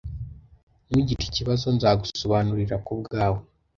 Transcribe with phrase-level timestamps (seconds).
[0.87, 3.41] Ntugire ikibazo, nzagusobanurira kubwawe.